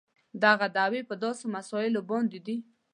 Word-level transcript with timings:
دغه 0.43 0.65
دعوې 0.77 1.01
پر 1.09 1.15
داسې 1.23 1.45
مسایلو 1.55 2.01
باندې 2.09 2.39
دي. 2.45 2.57